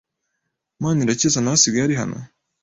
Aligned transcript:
Manirakiza 0.81 1.39
nawe 1.41 1.55
asigaye 1.57 1.83
ari 1.85 1.95
hano? 2.01 2.17